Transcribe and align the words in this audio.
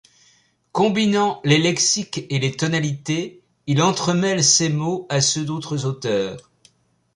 Combinant 0.71 1.39
les 1.43 1.59
lexiques 1.59 2.25
et 2.31 2.39
les 2.39 2.57
tonalités, 2.57 3.43
il 3.67 3.83
entremêle 3.83 4.43
ses 4.43 4.69
mots 4.69 5.05
à 5.09 5.21
ceux 5.21 5.45
d'autres 5.45 5.85
auteurs. 5.85 6.49